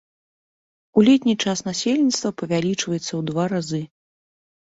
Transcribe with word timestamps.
У 1.01 1.03
летні 1.07 1.33
час 1.43 1.57
насельніцтва 1.69 2.29
павялічваецца 2.43 3.07
ў 3.07 3.21
два 3.31 3.43
разы. 3.53 3.83